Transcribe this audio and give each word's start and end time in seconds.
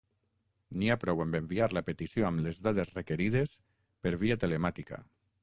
N'hi 0.77 0.87
ha 0.93 0.97
prou 1.03 1.21
amb 1.25 1.37
enviar 1.39 1.67
la 1.79 1.83
petició 1.89 2.25
amb 2.31 2.43
les 2.47 2.63
dades 2.69 2.95
requerides 2.97 3.55
per 4.07 4.17
via 4.25 4.41
telemàtica. 4.47 5.03